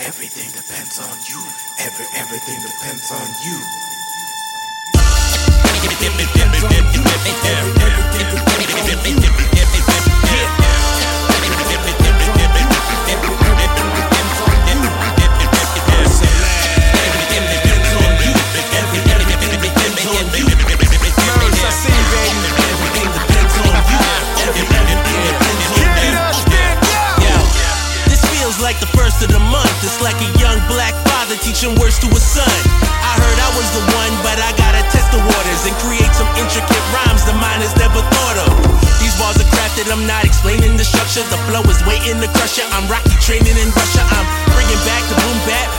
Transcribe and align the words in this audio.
Everything 0.00 0.50
depends 0.52 0.98
on 0.98 1.16
you. 1.28 1.40
Every 1.78 2.06
everything 2.16 2.60
depends 2.62 3.12
on 3.12 3.28
you. 3.44 3.89
Son. 32.40 32.60
I 33.04 33.12
heard 33.20 33.38
I 33.40 33.50
was 33.56 33.68
the 33.76 33.84
one, 33.92 34.14
but 34.24 34.38
I 34.40 34.50
gotta 34.56 34.82
test 34.88 35.08
the 35.12 35.20
waters 35.20 35.62
and 35.68 35.74
create 35.84 36.12
some 36.16 36.28
intricate 36.40 36.84
rhymes 36.94 37.24
the 37.28 37.36
mind 37.36 37.60
has 37.60 37.74
never 37.76 38.00
thought 38.00 38.38
of. 38.48 38.52
These 39.00 39.16
bars 39.20 39.36
are 39.40 39.50
crafted, 39.52 39.90
I'm 39.92 40.06
not 40.06 40.24
explaining 40.24 40.76
the 40.76 40.84
structure. 40.84 41.24
The 41.28 41.40
flow 41.48 41.64
is 41.68 41.80
waiting 41.84 42.20
to 42.20 42.28
crush 42.36 42.58
ya. 42.58 42.64
I'm 42.76 42.86
Rocky 42.88 43.16
training 43.20 43.56
in 43.56 43.68
Russia. 43.72 44.02
I'm 44.16 44.26
bringing 44.54 44.80
back 44.88 45.02
the 45.08 45.16
boom 45.20 45.38
bap. 45.48 45.69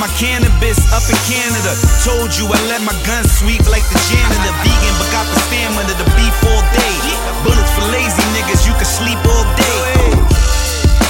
My 0.00 0.08
cannabis 0.16 0.80
up 0.96 1.04
in 1.12 1.18
Canada. 1.28 1.76
Told 2.00 2.32
you 2.32 2.48
I 2.48 2.56
let 2.72 2.80
my 2.88 2.96
gun 3.04 3.20
sweep 3.28 3.60
like 3.68 3.84
the 3.92 4.00
janitor. 4.08 4.52
Vegan, 4.64 4.94
but 4.96 5.12
got 5.12 5.28
the 5.28 5.36
stamina 5.44 5.92
to 5.92 6.06
beef 6.16 6.32
all 6.48 6.64
day. 6.72 6.96
Bullets 7.44 7.68
for 7.76 7.84
lazy 7.92 8.24
niggas, 8.32 8.64
you 8.64 8.72
can 8.80 8.88
sleep 8.88 9.20
all 9.28 9.44
day. 9.60 10.08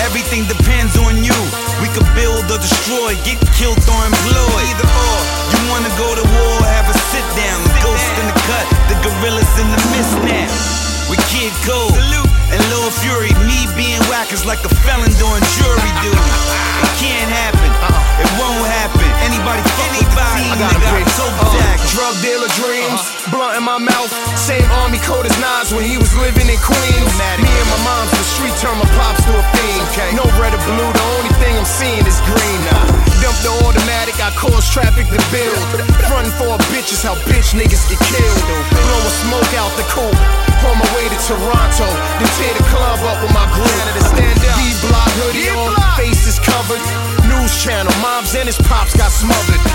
Everything 0.00 0.48
depends 0.48 0.96
on 1.04 1.20
you. 1.20 1.36
We 1.84 1.92
could 1.92 2.08
build 2.16 2.48
or 2.48 2.56
destroy, 2.56 3.12
get 3.28 3.36
killed 3.60 3.76
or 3.76 4.00
employed. 4.08 4.64
Either 4.72 4.88
or. 4.88 5.20
You 5.52 5.60
wanna 5.68 5.92
go 6.00 6.08
to 6.08 6.24
war, 6.24 6.56
have 6.64 6.88
a 6.88 6.96
sit 7.12 7.28
down. 7.36 7.60
The 7.68 7.76
ghost 7.84 8.08
in 8.16 8.24
the 8.24 8.38
cut, 8.48 8.66
the 8.88 8.96
gorillas 9.04 9.52
in 9.60 9.68
the 9.68 9.80
mist 9.92 10.16
now. 10.24 10.48
We 11.12 11.20
Kid 11.28 11.52
Kold 11.68 11.92
and 11.92 12.60
Lil 12.72 12.88
Fury. 13.04 13.32
Me 13.44 13.68
being 13.76 14.00
whack 14.08 14.32
is 14.32 14.44
like 14.48 14.64
a 14.64 14.72
felon 14.80 15.12
doing 15.20 15.44
jury 15.60 15.92
duty. 16.00 16.32
It 16.84 16.92
can't 16.96 17.30
happen. 17.30 17.70
It 18.18 18.30
won't 18.34 18.57
Army 25.08 25.28
as 25.28 25.38
Nas 25.40 25.72
when 25.72 25.84
he 25.84 25.96
was 25.96 26.12
living 26.16 26.48
in 26.48 26.60
Queens. 26.60 27.12
Me 27.40 27.48
and 27.48 27.68
my 27.72 27.80
mom's 27.84 28.12
the 28.12 28.24
street 28.36 28.52
turn 28.60 28.76
my 28.76 28.88
pops 28.92 29.24
to 29.24 29.32
a 29.32 29.44
fiend. 29.56 30.16
No 30.16 30.24
red 30.36 30.52
or 30.52 30.62
blue, 30.68 30.90
the 30.92 31.04
only 31.16 31.32
thing 31.40 31.56
I'm 31.56 31.64
seeing 31.64 32.04
is 32.04 32.20
green. 32.28 32.60
Uh, 32.68 33.08
Dump 33.24 33.36
the 33.42 33.52
automatic, 33.66 34.20
I 34.20 34.30
cause 34.36 34.68
traffic 34.68 35.08
to 35.08 35.20
build. 35.32 35.58
Frontin' 36.06 36.32
for 36.36 36.54
a 36.54 36.60
bitch 36.70 36.92
is 36.92 37.02
how 37.02 37.16
bitch 37.26 37.56
niggas 37.56 37.88
get 37.88 38.00
killed. 38.04 38.42
Blowing 38.70 39.14
smoke 39.24 39.52
out 39.56 39.72
the 39.80 39.86
coop. 39.88 40.16
On 40.68 40.74
my 40.76 40.88
way 40.94 41.06
to 41.08 41.18
Toronto, 41.24 41.88
then 42.18 42.28
tear 42.36 42.52
the 42.54 42.64
club 42.68 42.98
up 43.06 43.22
with 43.22 43.32
my 43.32 43.46
group. 43.54 43.70
stand 44.02 44.38
up. 44.44 44.56
D-block 44.58 45.10
hoodie 45.22 45.50
on, 45.54 45.72
face 45.96 46.26
is 46.26 46.38
covered. 46.38 46.82
News 47.26 47.52
channel, 47.62 47.92
moms 48.02 48.34
and 48.34 48.46
his 48.46 48.58
pops 48.66 48.96
got 48.96 49.10
smothered. 49.10 49.67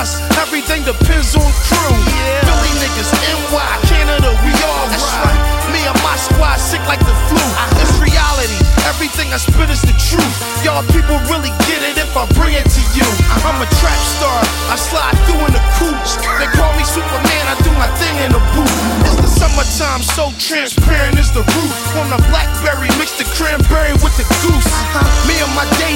us, 0.00 0.16
everything 0.40 0.80
depends 0.82 1.36
on 1.36 1.44
crew. 1.68 1.92
Yeah. 2.08 2.40
Philly 2.48 2.72
niggas, 2.80 3.12
NY, 3.52 3.72
Canada, 3.84 4.32
we 4.40 4.52
all 4.64 4.88
That's 4.88 5.04
ride. 5.04 5.28
Right. 5.28 5.72
Me 5.76 5.80
and 5.84 6.00
my 6.00 6.16
squad 6.16 6.56
sick 6.56 6.80
like 6.88 7.04
the 7.04 7.12
flu. 7.28 7.36
Uh-huh. 7.36 7.82
It's 7.84 7.92
reality. 8.00 8.56
Everything 8.88 9.28
I 9.30 9.38
spit 9.38 9.68
is 9.68 9.84
the 9.84 9.94
truth. 10.00 10.34
Y'all 10.64 10.82
people 10.88 11.20
really 11.28 11.52
get 11.68 11.84
it 11.84 12.00
if 12.00 12.16
I 12.16 12.24
bring 12.32 12.56
it 12.56 12.64
to 12.64 12.82
you. 12.96 13.04
Uh-huh. 13.04 13.48
I'm 13.52 13.60
a 13.60 13.68
trap 13.76 14.00
star. 14.16 14.40
I 14.72 14.76
slide 14.80 15.16
through 15.28 15.44
in 15.44 15.52
the 15.52 15.64
coupe. 15.76 16.00
They 16.40 16.48
call 16.56 16.72
me 16.80 16.84
Superman. 16.88 17.44
I 17.44 17.54
do 17.60 17.70
my 17.76 17.90
thing 18.00 18.16
in 18.24 18.32
the 18.32 18.42
booth. 18.56 18.76
It's 19.04 19.20
the 19.20 19.30
summertime, 19.30 20.00
so 20.00 20.32
transparent 20.40 21.20
is 21.20 21.28
the 21.30 21.44
roof. 21.44 21.72
On 22.00 22.08
the 22.08 22.20
blackberry, 22.32 22.88
mix 22.96 23.20
the 23.20 23.28
cranberry 23.36 23.92
with 24.00 24.16
the 24.16 24.24
goose. 24.40 24.64
Uh-huh. 24.64 25.28
Me 25.28 25.36
and 25.44 25.52
my 25.52 25.68
dad 25.76 25.89